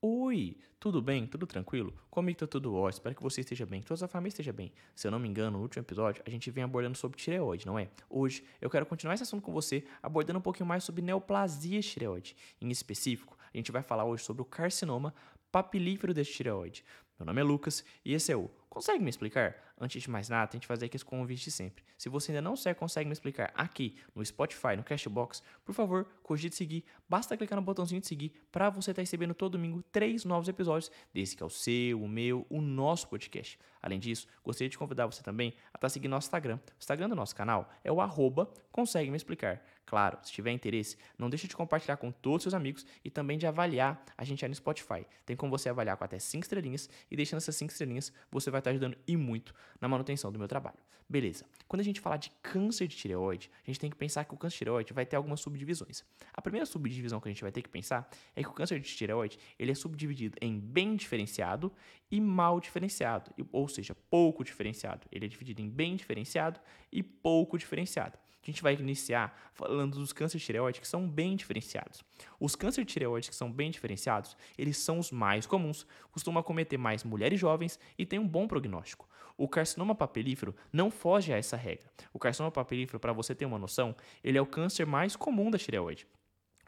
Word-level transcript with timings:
Oi, 0.00 0.56
tudo 0.78 1.02
bem? 1.02 1.26
Tudo 1.26 1.44
tranquilo? 1.44 1.92
Comigo 2.08 2.38
tá 2.38 2.46
tudo 2.46 2.72
ótimo, 2.72 2.90
espero 2.90 3.16
que 3.16 3.22
você 3.22 3.40
esteja 3.40 3.66
bem, 3.66 3.80
que 3.80 3.86
toda 3.88 3.96
a 3.96 3.98
sua 3.98 4.06
família 4.06 4.28
esteja 4.28 4.52
bem. 4.52 4.72
Se 4.94 5.08
eu 5.08 5.10
não 5.10 5.18
me 5.18 5.26
engano, 5.26 5.58
no 5.58 5.62
último 5.64 5.82
episódio 5.82 6.22
a 6.24 6.30
gente 6.30 6.52
vem 6.52 6.62
abordando 6.62 6.96
sobre 6.96 7.18
tireoide, 7.18 7.66
não 7.66 7.76
é? 7.76 7.88
Hoje 8.08 8.44
eu 8.60 8.70
quero 8.70 8.86
continuar 8.86 9.14
esse 9.14 9.24
assunto 9.24 9.42
com 9.42 9.52
você, 9.52 9.84
abordando 10.00 10.38
um 10.38 10.42
pouquinho 10.42 10.66
mais 10.66 10.84
sobre 10.84 11.02
neoplasia 11.02 11.80
tireoide. 11.80 12.36
Em 12.60 12.70
específico, 12.70 13.36
a 13.52 13.56
gente 13.56 13.72
vai 13.72 13.82
falar 13.82 14.04
hoje 14.04 14.22
sobre 14.22 14.40
o 14.40 14.44
carcinoma 14.44 15.12
papilífero 15.50 16.14
deste 16.14 16.32
tireoide. 16.32 16.84
Meu 17.18 17.26
nome 17.26 17.40
é 17.40 17.44
Lucas 17.44 17.84
e 18.04 18.14
esse 18.14 18.30
é 18.30 18.36
o 18.36 18.48
Consegue 18.78 19.02
me 19.02 19.10
explicar? 19.10 19.56
Antes 19.80 20.00
de 20.00 20.08
mais 20.08 20.28
nada, 20.28 20.46
tem 20.46 20.60
que 20.60 20.66
fazer 20.66 20.86
aqui 20.86 20.94
esse 20.94 21.04
convite 21.04 21.50
sempre. 21.50 21.82
Se 21.96 22.08
você 22.08 22.30
ainda 22.30 22.40
não 22.40 22.54
segue, 22.54 22.78
consegue 22.78 23.08
me 23.08 23.12
explicar 23.12 23.50
aqui 23.52 23.96
no 24.14 24.24
Spotify, 24.24 24.76
no 24.76 24.84
Cashbox, 24.84 25.42
por 25.64 25.74
favor, 25.74 26.06
cogite 26.22 26.54
seguir. 26.54 26.84
Basta 27.08 27.36
clicar 27.36 27.56
no 27.56 27.62
botãozinho 27.62 28.00
de 28.00 28.06
seguir 28.06 28.32
para 28.52 28.70
você 28.70 28.92
estar 28.92 29.00
tá 29.00 29.02
recebendo 29.02 29.34
todo 29.34 29.58
domingo 29.58 29.82
três 29.90 30.24
novos 30.24 30.48
episódios 30.48 30.92
desse 31.12 31.34
que 31.34 31.42
é 31.42 31.46
o 31.46 31.50
seu, 31.50 32.00
o 32.00 32.06
meu, 32.06 32.46
o 32.48 32.60
nosso 32.60 33.08
podcast. 33.08 33.58
Além 33.82 33.98
disso, 33.98 34.28
gostaria 34.44 34.68
de 34.68 34.78
convidar 34.78 35.06
você 35.06 35.24
também 35.24 35.48
a 35.48 35.50
estar 35.70 35.78
tá 35.80 35.88
seguindo 35.88 36.12
nosso 36.12 36.28
Instagram. 36.28 36.58
O 36.58 36.78
Instagram 36.78 37.08
do 37.08 37.16
nosso 37.16 37.34
canal 37.34 37.68
é 37.82 37.90
o 37.90 38.00
arroba 38.00 38.48
consegue 38.70 39.10
me 39.10 39.16
explicar. 39.16 39.60
Claro, 39.88 40.18
se 40.22 40.30
tiver 40.30 40.52
interesse, 40.52 40.98
não 41.16 41.30
deixe 41.30 41.48
de 41.48 41.56
compartilhar 41.56 41.96
com 41.96 42.12
todos 42.12 42.40
os 42.40 42.42
seus 42.42 42.52
amigos 42.52 42.84
e 43.02 43.08
também 43.08 43.38
de 43.38 43.46
avaliar 43.46 44.04
a 44.18 44.22
gente 44.22 44.44
aí 44.44 44.48
no 44.50 44.54
Spotify. 44.54 45.06
Tem 45.24 45.34
como 45.34 45.50
você 45.50 45.70
avaliar 45.70 45.96
com 45.96 46.04
até 46.04 46.18
5 46.18 46.44
estrelinhas 46.44 46.90
e 47.10 47.16
deixando 47.16 47.38
essas 47.38 47.56
5 47.56 47.72
estrelinhas, 47.72 48.12
você 48.30 48.50
vai 48.50 48.60
estar 48.60 48.68
ajudando 48.68 48.98
e 49.06 49.16
muito 49.16 49.54
na 49.80 49.88
manutenção 49.88 50.30
do 50.30 50.38
meu 50.38 50.46
trabalho. 50.46 50.76
Beleza. 51.08 51.46
Quando 51.66 51.80
a 51.80 51.84
gente 51.84 52.02
falar 52.02 52.18
de 52.18 52.30
câncer 52.42 52.86
de 52.86 52.96
tireoide, 52.96 53.50
a 53.66 53.70
gente 53.70 53.80
tem 53.80 53.88
que 53.88 53.96
pensar 53.96 54.26
que 54.26 54.34
o 54.34 54.36
câncer 54.36 54.56
de 54.56 54.58
tireoide 54.58 54.92
vai 54.92 55.06
ter 55.06 55.16
algumas 55.16 55.40
subdivisões. 55.40 56.04
A 56.34 56.42
primeira 56.42 56.66
subdivisão 56.66 57.18
que 57.18 57.28
a 57.28 57.32
gente 57.32 57.40
vai 57.40 57.50
ter 57.50 57.62
que 57.62 57.68
pensar 57.70 58.10
é 58.36 58.42
que 58.42 58.48
o 58.50 58.52
câncer 58.52 58.78
de 58.78 58.94
tireoide, 58.94 59.38
ele 59.58 59.72
é 59.72 59.74
subdividido 59.74 60.36
em 60.38 60.60
bem 60.60 60.96
diferenciado 60.96 61.72
e 62.10 62.20
mal 62.20 62.60
diferenciado, 62.60 63.32
ou 63.50 63.66
seja, 63.68 63.94
pouco 64.10 64.44
diferenciado. 64.44 65.06
Ele 65.10 65.24
é 65.24 65.28
dividido 65.28 65.62
em 65.62 65.70
bem 65.70 65.96
diferenciado 65.96 66.60
e 66.92 67.02
pouco 67.02 67.56
diferenciado. 67.56 68.18
A 68.42 68.46
gente 68.46 68.62
vai 68.62 68.74
iniciar 68.74 69.50
falando 69.52 69.98
dos 69.98 70.12
cânceres 70.12 70.40
de 70.40 70.46
tireoide 70.46 70.80
que 70.80 70.88
são 70.88 71.08
bem 71.08 71.36
diferenciados. 71.36 72.02
Os 72.40 72.54
cânceres 72.54 72.86
de 72.86 72.92
tireoide 72.92 73.28
que 73.28 73.36
são 73.36 73.52
bem 73.52 73.70
diferenciados, 73.70 74.36
eles 74.56 74.78
são 74.78 74.98
os 74.98 75.10
mais 75.10 75.46
comuns, 75.46 75.86
costumam 76.10 76.40
acometer 76.40 76.78
mais 76.78 77.04
mulheres 77.04 77.38
jovens 77.38 77.78
e 77.98 78.06
têm 78.06 78.18
um 78.18 78.28
bom 78.28 78.46
prognóstico. 78.46 79.08
O 79.36 79.46
carcinoma 79.48 79.94
papilífero 79.94 80.54
não 80.72 80.90
foge 80.90 81.32
a 81.32 81.36
essa 81.36 81.56
regra. 81.56 81.90
O 82.12 82.18
carcinoma 82.18 82.50
papilífero, 82.50 82.98
para 82.98 83.12
você 83.12 83.34
ter 83.34 83.46
uma 83.46 83.58
noção, 83.58 83.94
ele 84.22 84.38
é 84.38 84.42
o 84.42 84.46
câncer 84.46 84.86
mais 84.86 85.14
comum 85.14 85.50
da 85.50 85.58
tireoide. 85.58 86.06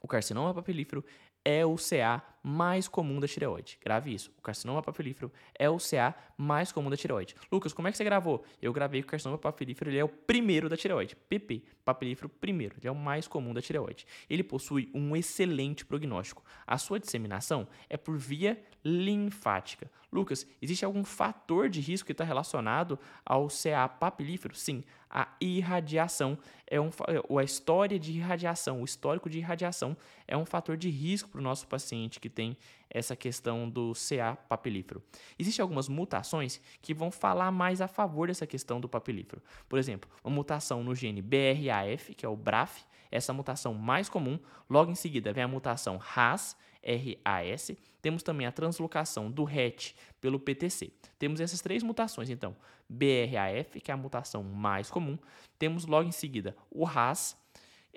O 0.03 0.09
carcinoma 0.09 0.55
papilífero 0.55 1.05
é 1.45 1.65
o 1.65 1.77
CA 1.77 2.23
mais 2.43 2.89
comum 2.89 3.21
da 3.21 3.29
tireoide. 3.29 3.79
Grave 3.83 4.15
isso. 4.15 4.33
O 4.39 4.43
carcinoma 4.43 4.83
papilífero 4.83 5.31
é 5.59 5.69
o 5.69 5.79
CA 5.79 6.15
mais 6.37 6.73
comum 6.73 6.89
da 6.89 6.97
tireoide. 6.97 7.35
Lucas, 7.51 7.73
como 7.73 7.89
é 7.89 7.91
que 7.91 7.97
você 7.97 8.05
gravou? 8.05 8.45
Eu 8.61 8.73
gravei 8.73 9.03
que 9.03 9.09
o 9.09 9.11
carcinoma 9.11 9.39
papilífero 9.39 9.91
ele 9.91 9.99
é 9.99 10.05
o 10.05 10.09
primeiro 10.09 10.69
da 10.69 10.77
tireoide. 10.77 11.17
PP, 11.17 11.63
papilífero 11.85 12.29
primeiro. 12.29 12.77
Ele 12.79 12.89
é 12.89 12.91
o 12.91 12.95
mais 12.95 13.29
comum 13.29 13.53
da 13.53 13.61
tireoide. 13.61 14.07
Ele 14.29 14.43
possui 14.43 14.91
um 14.95 15.15
excelente 15.15 15.85
prognóstico. 15.85 16.43
A 16.67 16.79
sua 16.79 16.99
disseminação 16.99 17.69
é 17.89 17.97
por 17.97 18.17
via 18.17 18.61
linfática. 18.85 19.91
Lucas, 20.13 20.47
existe 20.61 20.85
algum 20.85 21.05
fator 21.05 21.69
de 21.69 21.81
risco 21.81 22.07
que 22.07 22.13
está 22.13 22.25
relacionado 22.25 22.99
ao 23.25 23.49
CA 23.49 23.89
papilífero? 23.89 24.55
Sim, 24.57 24.83
a 25.09 25.29
irradiação 25.41 26.39
é 26.67 26.81
um 26.81 26.91
a 27.39 27.45
história 27.45 27.99
de 27.99 28.13
irradiação, 28.13 28.81
o 28.81 28.85
histórico 28.85 29.29
de 29.29 29.39
irradiação 29.39 29.97
é 30.27 30.37
um 30.37 30.47
fator 30.47 30.77
de 30.77 30.89
risco 30.89 31.29
para 31.29 31.41
o 31.41 31.43
nosso 31.43 31.67
paciente 31.67 32.21
que 32.21 32.30
tem 32.31 32.57
essa 32.89 33.15
questão 33.15 33.69
do 33.69 33.93
CA 33.93 34.37
papilífero. 34.49 35.03
Existem 35.39 35.63
algumas 35.63 35.89
mutações 35.89 36.61
que 36.81 36.95
vão 36.95 37.11
falar 37.11 37.51
mais 37.51 37.81
a 37.81 37.89
favor 37.89 38.29
dessa 38.29 38.47
questão 38.47 38.81
do 38.81 38.89
papilífero. 38.89 39.43
Por 39.69 39.79
exemplo, 39.79 40.11
uma 40.25 40.35
mutação 40.35 40.83
no 40.83 40.95
gene 40.95 41.21
BRAF, 41.21 42.15
que 42.15 42.25
é 42.25 42.29
o 42.29 42.37
BRAF, 42.37 42.85
essa 43.11 43.33
mutação 43.33 43.75
mais 43.75 44.09
comum. 44.09 44.39
Logo 44.69 44.91
em 44.91 44.95
seguida 44.95 45.33
vem 45.33 45.45
a 45.45 45.49
mutação 45.49 45.97
RAS, 45.97 46.57
RAS. 46.83 47.73
Temos 48.01 48.23
também 48.23 48.47
a 48.47 48.53
translocação 48.53 49.31
do 49.31 49.45
RET 49.45 49.95
pelo 50.21 50.39
PTC. 50.39 50.91
Temos 51.19 51.41
essas 51.41 51.61
três 51.61 51.83
mutações, 51.83 52.31
então, 52.31 52.57
BRAF, 52.89 53.81
que 53.81 53.91
é 53.91 53.95
a 53.95 53.97
mutação 53.97 54.43
mais 54.43 54.91
comum. 54.91 55.19
Temos 55.59 55.85
logo 55.85 56.09
em 56.09 56.13
seguida 56.13 56.57
o 56.71 56.85
RAS, 56.85 57.37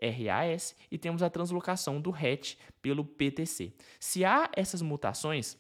RAS, 0.10 0.76
e 0.92 0.98
temos 0.98 1.24
a 1.24 1.30
translocação 1.30 2.02
do 2.02 2.12
RET 2.12 2.58
pelo 2.82 3.06
PTC. 3.06 3.74
Se 4.00 4.26
há 4.26 4.50
essas 4.56 4.82
mutações, 4.82 5.58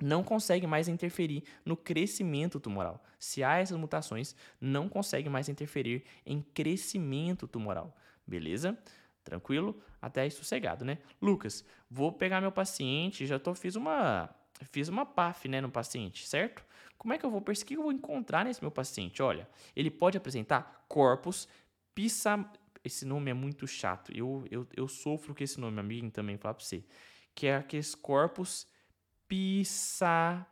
não 0.00 0.22
consegue 0.22 0.66
mais 0.66 0.88
interferir 0.88 1.44
no 1.64 1.76
crescimento 1.76 2.60
tumoral. 2.60 3.02
Se 3.18 3.42
há 3.42 3.58
essas 3.58 3.78
mutações, 3.78 4.34
não 4.60 4.88
consegue 4.88 5.28
mais 5.28 5.48
interferir 5.48 6.04
em 6.24 6.42
crescimento 6.42 7.48
tumoral. 7.48 7.96
Beleza? 8.26 8.78
Tranquilo? 9.24 9.80
Até 10.00 10.22
aí 10.22 10.30
sossegado, 10.30 10.84
né? 10.84 10.98
Lucas, 11.20 11.64
vou 11.90 12.12
pegar 12.12 12.40
meu 12.40 12.52
paciente, 12.52 13.26
já 13.26 13.38
tô, 13.38 13.54
fiz 13.54 13.74
uma 13.76 14.28
fiz 14.72 14.88
uma 14.88 15.04
PAF 15.04 15.48
né, 15.48 15.60
no 15.60 15.70
paciente, 15.70 16.26
certo? 16.26 16.64
Como 16.96 17.12
é 17.12 17.18
que 17.18 17.26
eu 17.26 17.30
vou 17.30 17.42
perceber? 17.42 17.64
O 17.64 17.66
que 17.66 17.74
eu 17.76 17.82
vou 17.82 17.92
encontrar 17.92 18.44
nesse 18.44 18.62
meu 18.62 18.70
paciente? 18.70 19.22
Olha, 19.22 19.48
ele 19.74 19.90
pode 19.90 20.16
apresentar 20.16 20.84
corpos 20.88 21.46
pisa... 21.94 22.44
Esse 22.86 23.04
nome 23.04 23.30
é 23.30 23.34
muito 23.34 23.66
chato. 23.66 24.12
Eu, 24.16 24.44
eu, 24.48 24.64
eu 24.76 24.86
sofro 24.86 25.34
com 25.34 25.42
esse 25.42 25.58
nome, 25.58 25.80
amigo, 25.80 26.08
também, 26.10 26.36
falar 26.36 26.54
para 26.54 26.64
você. 26.64 26.84
Que 27.34 27.48
é 27.48 27.56
aqueles 27.56 27.96
corpos 27.96 28.66
pisa 29.26 30.46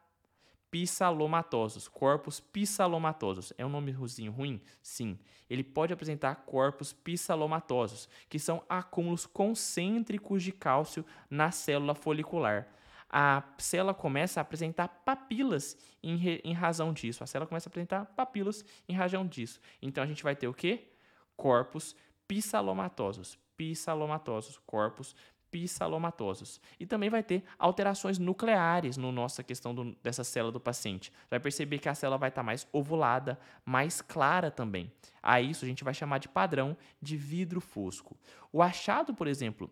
pissalomatosos, 0.69 1.87
corpos 1.87 2.41
pissalomatosos. 2.41 3.53
É 3.57 3.65
um 3.65 3.69
nome 3.69 3.93
ruim? 3.93 4.61
Sim. 4.83 5.17
Ele 5.49 5.63
pode 5.63 5.93
apresentar 5.93 6.35
corpos 6.35 6.93
pissalomatosos, 6.93 8.09
que 8.29 8.41
são 8.41 8.65
acúmulos 8.69 9.25
concêntricos 9.25 10.43
de 10.43 10.51
cálcio 10.51 11.07
na 11.31 11.53
célula 11.53 11.95
folicular. 11.95 12.67
A 13.09 13.45
célula 13.59 13.95
começa 13.95 14.41
a 14.41 14.43
apresentar 14.43 14.89
papilas 14.89 15.79
em, 16.03 16.21
em 16.43 16.53
razão 16.53 16.93
disso. 16.93 17.23
A 17.23 17.29
célula 17.29 17.47
começa 17.47 17.69
a 17.69 17.71
apresentar 17.71 18.07
papilas 18.07 18.65
em 18.89 18.93
razão 18.93 19.25
disso. 19.25 19.61
Então 19.81 20.03
a 20.03 20.07
gente 20.09 20.25
vai 20.25 20.35
ter 20.35 20.49
o 20.49 20.53
quê? 20.53 20.89
Corpos 21.37 21.95
pissalomatosos. 22.27 23.39
Pissalomatosos, 23.57 24.59
corpos 24.67 25.15
pissalomatosos. 25.55 26.61
E 26.81 26.85
também 26.85 27.09
vai 27.09 27.23
ter 27.23 27.45
alterações 27.57 28.19
nucleares 28.19 28.97
no 28.97 29.13
nossa 29.13 29.41
questão 29.41 29.73
do, 29.73 29.97
dessa 30.03 30.25
célula 30.25 30.51
do 30.51 30.59
paciente. 30.59 31.13
Vai 31.31 31.39
perceber 31.39 31.79
que 31.79 31.89
a 31.89 31.95
célula 31.95 32.19
vai 32.19 32.29
estar 32.29 32.43
mais 32.43 32.67
ovulada, 32.73 33.39
mais 33.65 34.03
clara 34.03 34.51
também. 34.51 34.93
A 35.23 35.41
isso 35.41 35.65
a 35.65 35.69
gente 35.69 35.85
vai 35.85 35.95
chamar 35.95 36.19
de 36.19 36.29
padrão 36.29 36.77
de 37.01 37.17
vidro 37.17 37.61
fosco. 37.61 38.17
O 38.53 38.61
achado, 38.61 39.15
por 39.15 39.29
exemplo, 39.29 39.71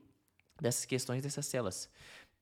dessas 0.61 0.85
questões 0.85 1.21
dessas 1.21 1.47
células 1.47 1.91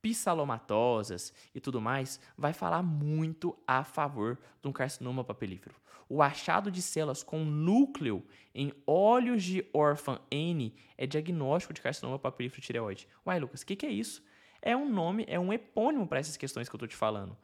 pissalomatosas 0.02 1.32
e 1.54 1.60
tudo 1.60 1.80
mais, 1.80 2.20
vai 2.36 2.52
falar 2.52 2.82
muito 2.82 3.56
a 3.66 3.84
favor 3.84 4.38
de 4.62 4.68
um 4.68 4.72
carcinoma 4.72 5.24
papilífero. 5.24 5.74
O 6.08 6.22
achado 6.22 6.70
de 6.70 6.82
células 6.82 7.22
com 7.22 7.44
núcleo 7.44 8.24
em 8.54 8.72
óleos 8.86 9.44
de 9.44 9.64
orphan 9.72 10.18
N 10.30 10.74
é 10.98 11.06
diagnóstico 11.06 11.72
de 11.72 11.80
carcinoma 11.80 12.18
papilífero 12.18 12.60
tireoide. 12.60 13.06
Uai, 13.24 13.38
Lucas, 13.38 13.62
o 13.62 13.66
que, 13.66 13.76
que 13.76 13.86
é 13.86 13.90
isso? 13.90 14.22
É 14.60 14.76
um 14.76 14.90
nome, 14.90 15.24
é 15.28 15.38
um 15.38 15.52
epônimo 15.52 16.06
para 16.06 16.18
essas 16.18 16.36
questões 16.36 16.68
que 16.68 16.74
eu 16.74 16.78
estou 16.78 16.88
te 16.88 16.96
falando. 16.96 17.36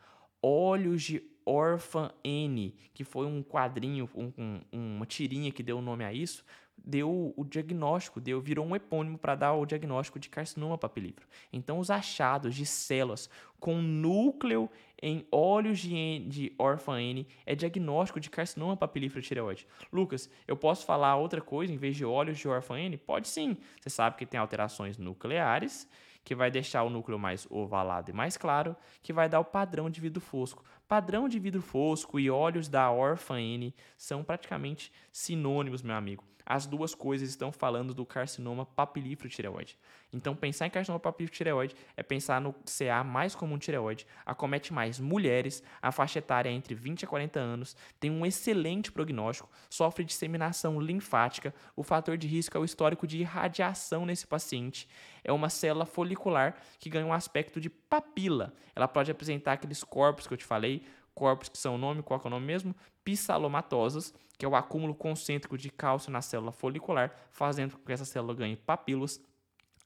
Olhos 0.42 1.02
de 1.02 1.22
Orphan 1.44 2.10
N, 2.24 2.74
que 2.92 3.04
foi 3.04 3.24
um 3.24 3.42
quadrinho, 3.42 4.10
um, 4.14 4.32
um, 4.36 4.60
uma 4.72 5.06
tirinha 5.06 5.52
que 5.52 5.62
deu 5.62 5.78
o 5.78 5.82
nome 5.82 6.04
a 6.04 6.12
isso, 6.12 6.44
deu 6.78 7.34
o 7.36 7.44
diagnóstico, 7.44 8.20
deu, 8.20 8.40
virou 8.40 8.64
um 8.64 8.76
epônimo 8.76 9.18
para 9.18 9.34
dar 9.34 9.54
o 9.54 9.66
diagnóstico 9.66 10.18
de 10.18 10.28
carcinoma 10.28 10.78
papilífero. 10.78 11.26
Então, 11.52 11.78
os 11.78 11.90
achados 11.90 12.54
de 12.54 12.64
células 12.64 13.28
com 13.58 13.80
núcleo 13.80 14.70
em 15.02 15.26
óleos 15.30 15.78
de, 15.78 16.20
de 16.20 16.56
N 16.98 17.26
é 17.44 17.54
diagnóstico 17.54 18.20
de 18.20 18.30
carcinoma 18.30 18.76
papilífero 18.76 19.22
tireoide. 19.22 19.66
Lucas, 19.92 20.30
eu 20.46 20.56
posso 20.56 20.86
falar 20.86 21.16
outra 21.16 21.40
coisa 21.40 21.72
em 21.72 21.76
vez 21.76 21.96
de 21.96 22.04
óleos 22.04 22.38
de 22.38 22.48
Orphan 22.48 22.78
N? 22.78 22.96
Pode 22.96 23.28
sim. 23.28 23.56
Você 23.80 23.90
sabe 23.90 24.16
que 24.16 24.26
tem 24.26 24.38
alterações 24.38 24.96
nucleares 24.96 25.88
que 26.26 26.34
vai 26.34 26.50
deixar 26.50 26.82
o 26.82 26.90
núcleo 26.90 27.16
mais 27.16 27.46
ovalado 27.48 28.10
e 28.10 28.12
mais 28.12 28.36
claro, 28.36 28.74
que 29.00 29.12
vai 29.12 29.28
dar 29.28 29.38
o 29.38 29.44
padrão 29.44 29.88
de 29.88 30.00
vidro 30.00 30.20
fosco. 30.20 30.64
Padrão 30.88 31.28
de 31.28 31.40
vidro 31.40 31.60
fosco 31.60 32.20
e 32.20 32.30
óleos 32.30 32.68
da 32.68 32.88
Orphan 32.92 33.40
N 33.40 33.74
são 33.96 34.22
praticamente 34.22 34.92
sinônimos, 35.10 35.82
meu 35.82 35.96
amigo. 35.96 36.24
as 36.46 36.64
duas 36.64 36.94
coisas 36.94 37.28
estão 37.28 37.50
falando 37.50 37.92
do 37.92 38.06
carcinoma 38.06 38.64
papilífero 38.64 39.28
tireoide. 39.28 39.76
Então, 40.12 40.36
pensar 40.36 40.68
em 40.68 40.70
carcinoma 40.70 41.00
papilífero 41.00 41.36
tireoide 41.36 41.74
é 41.96 42.02
pensar 42.04 42.40
no 42.40 42.54
CA 42.64 43.02
mais 43.02 43.34
comum 43.34 43.58
tireoide, 43.58 44.06
acomete 44.24 44.72
mais 44.72 45.00
mulheres, 45.00 45.60
a 45.82 45.90
faixa 45.90 46.20
etária 46.20 46.48
é 46.48 46.52
entre 46.52 46.72
20 46.72 47.04
a 47.04 47.08
40 47.08 47.40
anos, 47.40 47.76
tem 47.98 48.12
um 48.12 48.24
excelente 48.24 48.92
prognóstico, 48.92 49.50
sofre 49.68 50.04
disseminação 50.04 50.80
linfática, 50.80 51.52
o 51.74 51.82
fator 51.82 52.16
de 52.16 52.28
risco 52.28 52.56
é 52.56 52.60
o 52.60 52.64
histórico 52.64 53.08
de 53.08 53.18
irradiação 53.18 54.06
nesse 54.06 54.26
paciente. 54.26 54.88
É 55.24 55.32
uma 55.32 55.48
célula 55.48 55.84
folicular 55.84 56.56
que 56.78 56.88
ganha 56.88 57.04
um 57.04 57.12
aspecto 57.12 57.60
de 57.60 57.68
papila. 57.88 58.54
Ela 58.74 58.88
pode 58.88 59.10
apresentar 59.10 59.52
aqueles 59.52 59.82
corpos 59.82 60.26
que 60.26 60.34
eu 60.34 60.38
te 60.38 60.44
falei, 60.44 60.84
corpos 61.14 61.48
que 61.48 61.58
são 61.58 61.74
o 61.74 61.78
nome, 61.78 62.02
qual 62.02 62.20
é 62.22 62.26
o 62.26 62.30
nome 62.30 62.46
mesmo? 62.46 62.74
Pissalomatosos, 63.02 64.12
que 64.38 64.44
é 64.44 64.48
o 64.48 64.54
acúmulo 64.54 64.94
concêntrico 64.94 65.56
de 65.56 65.70
cálcio 65.70 66.12
na 66.12 66.20
célula 66.20 66.52
folicular, 66.52 67.14
fazendo 67.30 67.76
com 67.76 67.84
que 67.84 67.92
essa 67.92 68.04
célula 68.04 68.34
ganhe 68.34 68.56
papilos. 68.56 69.20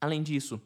Além 0.01 0.23
disso, 0.23 0.61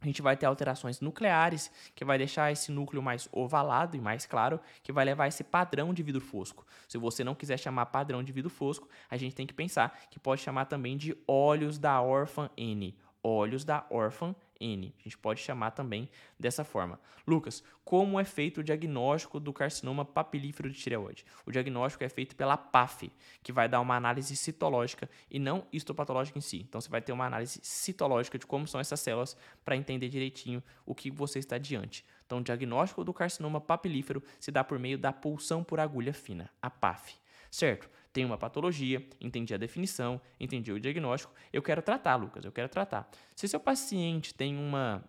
a 0.00 0.06
gente 0.06 0.22
vai 0.22 0.36
ter 0.36 0.46
alterações 0.46 1.00
nucleares, 1.00 1.70
que 1.94 2.04
vai 2.04 2.18
deixar 2.18 2.52
esse 2.52 2.70
núcleo 2.70 3.02
mais 3.02 3.28
ovalado 3.32 3.96
e 3.96 4.00
mais 4.00 4.26
claro, 4.26 4.60
que 4.82 4.92
vai 4.92 5.04
levar 5.04 5.26
esse 5.26 5.42
padrão 5.42 5.92
de 5.92 6.02
vidro 6.02 6.20
fosco. 6.20 6.66
Se 6.86 6.98
você 6.98 7.24
não 7.24 7.34
quiser 7.34 7.58
chamar 7.58 7.86
padrão 7.86 8.22
de 8.22 8.30
vidro 8.32 8.50
fosco, 8.50 8.88
a 9.10 9.16
gente 9.16 9.34
tem 9.34 9.46
que 9.46 9.54
pensar 9.54 9.98
que 10.10 10.18
pode 10.18 10.42
chamar 10.42 10.66
também 10.66 10.96
de 10.96 11.16
olhos 11.26 11.78
da 11.78 12.00
órfã 12.00 12.50
N. 12.56 12.94
Olhos 13.22 13.64
da 13.64 13.86
órfã 13.90 14.34
N. 14.60 14.94
A 14.98 15.02
gente 15.02 15.18
pode 15.18 15.40
chamar 15.40 15.72
também 15.72 16.08
dessa 16.38 16.64
forma. 16.64 17.00
Lucas, 17.26 17.62
como 17.84 18.18
é 18.18 18.24
feito 18.24 18.58
o 18.60 18.64
diagnóstico 18.64 19.38
do 19.38 19.52
carcinoma 19.52 20.04
papilífero 20.04 20.70
de 20.70 20.78
tireoide? 20.78 21.24
O 21.44 21.52
diagnóstico 21.52 22.04
é 22.04 22.08
feito 22.08 22.34
pela 22.36 22.56
PAF, 22.56 23.12
que 23.42 23.52
vai 23.52 23.68
dar 23.68 23.80
uma 23.80 23.96
análise 23.96 24.34
citológica 24.36 25.08
e 25.30 25.38
não 25.38 25.66
histopatológica 25.72 26.38
em 26.38 26.42
si. 26.42 26.64
Então 26.68 26.80
você 26.80 26.88
vai 26.88 27.00
ter 27.00 27.12
uma 27.12 27.26
análise 27.26 27.60
citológica 27.62 28.38
de 28.38 28.46
como 28.46 28.66
são 28.66 28.80
essas 28.80 29.00
células 29.00 29.36
para 29.64 29.76
entender 29.76 30.08
direitinho 30.08 30.62
o 30.84 30.94
que 30.94 31.10
você 31.10 31.38
está 31.38 31.58
diante. 31.58 32.04
Então, 32.26 32.38
o 32.38 32.42
diagnóstico 32.42 33.04
do 33.04 33.14
carcinoma 33.14 33.60
papilífero 33.60 34.22
se 34.40 34.50
dá 34.50 34.64
por 34.64 34.78
meio 34.78 34.98
da 34.98 35.12
pulsão 35.12 35.62
por 35.62 35.78
agulha 35.78 36.12
fina, 36.12 36.50
a 36.60 36.68
PAF. 36.68 37.14
Certo? 37.50 37.88
Tem 38.16 38.24
uma 38.24 38.38
patologia, 38.38 39.06
entendi 39.20 39.52
a 39.52 39.58
definição, 39.58 40.18
entendi 40.40 40.72
o 40.72 40.80
diagnóstico, 40.80 41.34
eu 41.52 41.60
quero 41.60 41.82
tratar, 41.82 42.16
Lucas, 42.16 42.46
eu 42.46 42.50
quero 42.50 42.66
tratar. 42.66 43.06
Se 43.34 43.46
seu 43.46 43.60
paciente 43.60 44.32
tem 44.32 44.56
uma. 44.56 45.04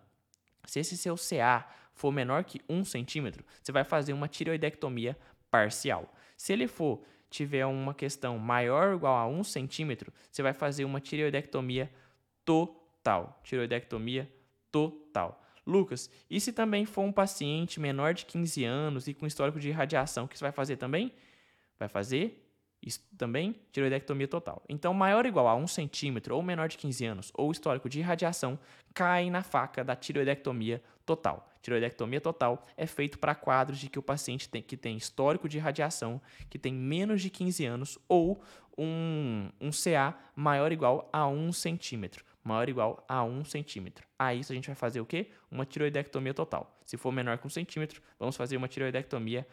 Se 0.66 0.78
esse 0.78 0.94
seu 0.94 1.16
CA 1.16 1.66
for 1.94 2.12
menor 2.12 2.44
que 2.44 2.60
um 2.68 2.84
centímetro, 2.84 3.42
você 3.62 3.72
vai 3.72 3.82
fazer 3.82 4.12
uma 4.12 4.28
tireoidectomia 4.28 5.16
parcial. 5.50 6.14
Se 6.36 6.52
ele 6.52 6.68
for 6.68 7.02
tiver 7.30 7.64
uma 7.64 7.94
questão 7.94 8.38
maior 8.38 8.88
ou 8.88 8.96
igual 8.96 9.16
a 9.16 9.26
um 9.26 9.42
centímetro, 9.42 10.12
você 10.30 10.42
vai 10.42 10.52
fazer 10.52 10.84
uma 10.84 11.00
tireoidectomia 11.00 11.90
total. 12.44 13.40
Tireoidectomia 13.42 14.30
total. 14.70 15.42
Lucas, 15.66 16.10
e 16.28 16.38
se 16.38 16.52
também 16.52 16.84
for 16.84 17.04
um 17.04 17.12
paciente 17.12 17.80
menor 17.80 18.12
de 18.12 18.26
15 18.26 18.64
anos 18.64 19.08
e 19.08 19.14
com 19.14 19.26
histórico 19.26 19.58
de 19.58 19.70
radiação, 19.70 20.26
o 20.26 20.28
que 20.28 20.36
você 20.36 20.44
vai 20.44 20.52
fazer 20.52 20.76
também? 20.76 21.10
Vai 21.78 21.88
fazer 21.88 22.44
isso 22.82 23.00
também, 23.16 23.56
tiroidectomia 23.72 24.28
total. 24.28 24.62
Então, 24.68 24.94
maior 24.94 25.24
ou 25.24 25.28
igual 25.28 25.48
a 25.48 25.54
1 25.54 25.66
centímetro 25.66 26.36
ou 26.36 26.42
menor 26.42 26.68
de 26.68 26.78
15 26.78 27.04
anos 27.04 27.32
ou 27.34 27.50
histórico 27.50 27.88
de 27.88 28.00
radiação 28.00 28.58
cai 28.94 29.30
na 29.30 29.42
faca 29.42 29.84
da 29.84 29.96
tiroidectomia 29.96 30.82
total. 31.04 31.48
Tiroidectomia 31.60 32.20
total 32.20 32.66
é 32.76 32.86
feito 32.86 33.18
para 33.18 33.34
quadros 33.34 33.78
de 33.78 33.88
que 33.88 33.98
o 33.98 34.02
paciente 34.02 34.48
tem, 34.48 34.62
que 34.62 34.76
tem 34.76 34.96
histórico 34.96 35.48
de 35.48 35.58
radiação, 35.58 36.20
que 36.48 36.58
tem 36.58 36.72
menos 36.72 37.20
de 37.20 37.30
15 37.30 37.64
anos 37.66 37.98
ou 38.08 38.40
um, 38.76 39.50
um 39.60 39.70
CA 39.70 40.16
maior 40.36 40.66
ou 40.66 40.72
igual 40.72 41.08
a 41.12 41.26
1 41.26 41.52
centímetro. 41.52 42.24
Maior 42.44 42.64
ou 42.64 42.70
igual 42.70 43.04
a 43.08 43.24
1 43.24 43.44
centímetro. 43.44 44.06
A 44.18 44.34
isso 44.34 44.52
a 44.52 44.54
gente 44.54 44.66
vai 44.66 44.76
fazer 44.76 45.00
o 45.00 45.06
quê? 45.06 45.30
Uma 45.50 45.66
tiroidectomia 45.66 46.32
total. 46.32 46.78
Se 46.84 46.96
for 46.96 47.10
menor 47.10 47.38
que 47.38 47.46
1 47.46 47.50
centímetro, 47.50 48.00
vamos 48.18 48.36
fazer 48.36 48.56
uma 48.56 48.68
tiroidectomia 48.68 49.46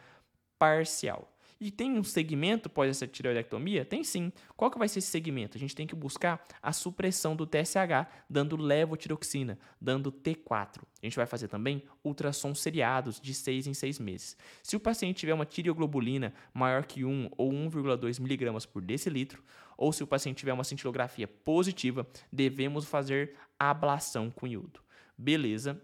parcial. 0.58 1.30
E 1.58 1.70
tem 1.70 1.98
um 1.98 2.04
segmento 2.04 2.68
pós 2.68 2.90
essa 2.90 3.06
tireoidectomia? 3.06 3.84
Tem 3.84 4.04
sim. 4.04 4.30
Qual 4.56 4.70
que 4.70 4.78
vai 4.78 4.88
ser 4.88 4.98
esse 4.98 5.08
segmento? 5.08 5.56
A 5.56 5.60
gente 5.60 5.74
tem 5.74 5.86
que 5.86 5.94
buscar 5.94 6.44
a 6.62 6.70
supressão 6.70 7.34
do 7.34 7.46
TSH, 7.46 8.06
dando 8.28 8.56
levotiroxina, 8.56 9.58
dando 9.80 10.12
T4. 10.12 10.82
A 11.02 11.06
gente 11.06 11.16
vai 11.16 11.24
fazer 11.24 11.48
também 11.48 11.82
ultrassons 12.04 12.60
seriados 12.60 13.18
de 13.18 13.32
6 13.32 13.68
em 13.68 13.74
6 13.74 13.98
meses. 13.98 14.36
Se 14.62 14.76
o 14.76 14.80
paciente 14.80 15.16
tiver 15.16 15.32
uma 15.32 15.46
tireoglobulina 15.46 16.34
maior 16.52 16.84
que 16.84 17.04
1 17.04 17.30
ou 17.38 17.50
1,2 17.50 18.20
mg 18.20 18.66
por 18.66 18.82
decilitro, 18.82 19.42
ou 19.78 19.92
se 19.92 20.02
o 20.02 20.06
paciente 20.06 20.38
tiver 20.38 20.52
uma 20.52 20.64
cintilografia 20.64 21.26
positiva, 21.26 22.06
devemos 22.30 22.84
fazer 22.84 23.34
ablação 23.58 24.30
com 24.30 24.46
iodo. 24.46 24.80
Beleza? 25.16 25.82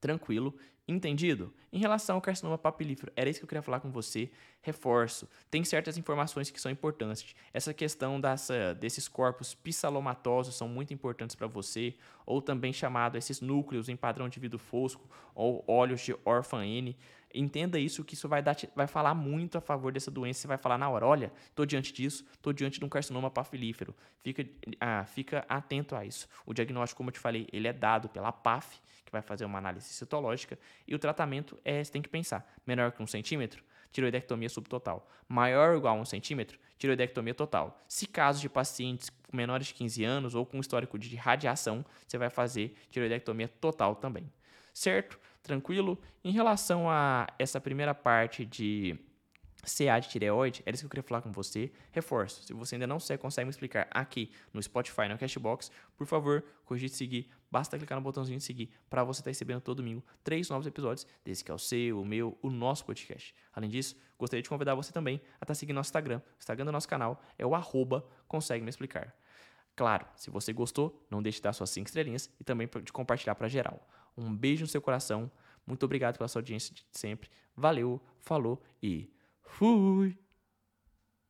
Tranquilo. 0.00 0.56
Entendido? 0.88 1.52
Em 1.72 1.78
relação 1.78 2.14
ao 2.14 2.22
carcinoma 2.22 2.56
papilífero, 2.56 3.12
era 3.16 3.28
isso 3.28 3.40
que 3.40 3.44
eu 3.44 3.48
queria 3.48 3.62
falar 3.62 3.80
com 3.80 3.90
você. 3.90 4.30
Reforço, 4.62 5.28
tem 5.50 5.64
certas 5.64 5.98
informações 5.98 6.48
que 6.48 6.60
são 6.60 6.70
importantes. 6.70 7.34
Essa 7.52 7.74
questão 7.74 8.20
dessa, 8.20 8.72
desses 8.72 9.08
corpos 9.08 9.52
pissalomatosos 9.52 10.54
são 10.54 10.68
muito 10.68 10.94
importantes 10.94 11.34
para 11.34 11.48
você, 11.48 11.96
ou 12.24 12.40
também 12.40 12.72
chamado 12.72 13.18
esses 13.18 13.40
núcleos 13.40 13.88
em 13.88 13.96
padrão 13.96 14.28
de 14.28 14.38
vidro 14.38 14.60
fosco, 14.60 15.10
ou 15.34 15.64
óleos 15.66 16.02
de 16.02 16.14
orphan 16.24 16.64
N. 16.64 16.96
Entenda 17.34 17.78
isso, 17.78 18.04
que 18.04 18.14
isso 18.14 18.28
vai, 18.28 18.42
dar, 18.42 18.56
vai 18.74 18.86
falar 18.86 19.14
muito 19.14 19.58
a 19.58 19.60
favor 19.60 19.92
dessa 19.92 20.10
doença. 20.10 20.40
Você 20.40 20.46
vai 20.46 20.56
falar 20.56 20.78
na 20.78 20.88
hora, 20.88 21.06
olha, 21.06 21.32
estou 21.48 21.66
diante 21.66 21.92
disso, 21.92 22.24
estou 22.32 22.52
diante 22.52 22.78
de 22.78 22.84
um 22.84 22.88
carcinoma 22.88 23.30
papilífero. 23.30 23.94
Fica, 24.22 24.46
ah, 24.80 25.04
fica 25.04 25.44
atento 25.48 25.94
a 25.94 26.04
isso. 26.04 26.28
O 26.46 26.54
diagnóstico, 26.54 26.98
como 26.98 27.10
eu 27.10 27.12
te 27.12 27.20
falei, 27.20 27.46
ele 27.52 27.68
é 27.68 27.72
dado 27.72 28.08
pela 28.08 28.32
PAF, 28.32 28.80
que 29.04 29.12
vai 29.12 29.22
fazer 29.22 29.44
uma 29.44 29.58
análise 29.58 29.88
citológica, 29.88 30.58
e 30.86 30.94
o 30.94 30.98
tratamento 30.98 31.58
é, 31.64 31.82
você 31.82 31.92
tem 31.92 32.02
que 32.02 32.08
pensar, 32.08 32.46
menor 32.66 32.92
que 32.92 33.02
um 33.02 33.06
centímetro, 33.06 33.62
tiroidectomia 33.92 34.48
subtotal. 34.48 35.08
Maior 35.28 35.72
ou 35.72 35.78
igual 35.78 35.96
a 35.96 36.00
um 36.00 36.04
centímetro, 36.04 36.58
tiroidectomia 36.78 37.34
total. 37.34 37.82
Se 37.88 38.06
casos 38.06 38.40
de 38.40 38.48
pacientes 38.48 39.10
menores 39.32 39.68
de 39.68 39.74
15 39.74 40.04
anos 40.04 40.34
ou 40.34 40.44
com 40.44 40.58
histórico 40.60 40.98
de 40.98 41.14
radiação, 41.16 41.84
você 42.06 42.18
vai 42.18 42.30
fazer 42.30 42.74
tiroidectomia 42.90 43.48
total 43.48 43.96
também. 43.96 44.30
Certo? 44.72 45.18
Tranquilo? 45.46 45.96
Em 46.24 46.32
relação 46.32 46.90
a 46.90 47.28
essa 47.38 47.60
primeira 47.60 47.94
parte 47.94 48.44
de 48.44 48.98
CA 49.62 50.00
de 50.00 50.08
tireoide, 50.08 50.60
era 50.66 50.74
isso 50.74 50.82
que 50.82 50.86
eu 50.86 50.90
queria 50.90 51.04
falar 51.04 51.22
com 51.22 51.30
você. 51.30 51.70
Reforço, 51.92 52.42
se 52.42 52.52
você 52.52 52.74
ainda 52.74 52.86
não 52.88 52.98
consegue 53.20 53.44
me 53.44 53.50
explicar 53.50 53.86
aqui 53.92 54.32
no 54.52 54.60
Spotify, 54.60 55.06
no 55.08 55.16
Cashbox, 55.16 55.70
por 55.96 56.04
favor, 56.04 56.44
cogite 56.64 56.96
seguir. 56.96 57.30
Basta 57.48 57.78
clicar 57.78 57.96
no 57.96 58.02
botãozinho 58.02 58.38
de 58.38 58.44
seguir 58.44 58.72
para 58.90 59.04
você 59.04 59.20
estar 59.20 59.28
tá 59.28 59.30
recebendo 59.30 59.60
todo 59.60 59.76
domingo 59.76 60.02
três 60.24 60.50
novos 60.50 60.66
episódios, 60.66 61.06
desse 61.24 61.44
que 61.44 61.50
é 61.52 61.54
o 61.54 61.58
seu, 61.58 62.00
o 62.00 62.04
meu, 62.04 62.36
o 62.42 62.50
nosso 62.50 62.84
podcast. 62.84 63.32
Além 63.52 63.70
disso, 63.70 63.96
gostaria 64.18 64.42
de 64.42 64.48
convidar 64.48 64.74
você 64.74 64.92
também 64.92 65.14
a 65.14 65.18
estar 65.20 65.46
tá 65.46 65.54
seguindo 65.54 65.76
nosso 65.76 65.90
Instagram. 65.90 66.18
O 66.18 66.38
Instagram 66.40 66.64
do 66.64 66.72
nosso 66.72 66.88
canal 66.88 67.22
é 67.38 67.46
o 67.46 67.54
arroba 67.54 68.04
consegue 68.26 68.64
me 68.64 68.70
explicar. 68.70 69.14
Claro, 69.76 70.06
se 70.16 70.28
você 70.28 70.52
gostou, 70.52 71.06
não 71.08 71.22
deixe 71.22 71.38
de 71.38 71.42
dar 71.42 71.52
suas 71.52 71.70
5 71.70 71.86
estrelinhas 71.86 72.28
e 72.40 72.42
também 72.42 72.68
de 72.82 72.92
compartilhar 72.92 73.36
para 73.36 73.46
geral. 73.46 73.86
Um 74.16 74.34
beijo 74.34 74.62
no 74.62 74.68
seu 74.68 74.80
coração. 74.80 75.30
Muito 75.66 75.84
obrigado 75.84 76.16
pela 76.16 76.28
sua 76.28 76.40
audiência 76.40 76.74
de 76.74 76.84
sempre. 76.92 77.28
Valeu, 77.56 78.00
falou 78.20 78.62
e 78.82 79.10
Fui! 79.42 80.18